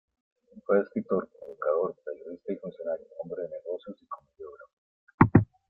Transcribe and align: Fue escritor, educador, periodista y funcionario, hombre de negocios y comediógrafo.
Fue 0.65 0.79
escritor, 0.81 1.29
educador, 1.47 1.95
periodista 2.03 2.51
y 2.51 2.55
funcionario, 2.55 3.05
hombre 3.21 3.43
de 3.43 3.49
negocios 3.49 4.01
y 4.01 4.07
comediógrafo. 4.07 4.73